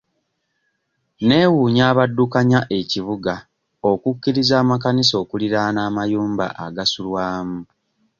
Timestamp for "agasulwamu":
6.65-7.59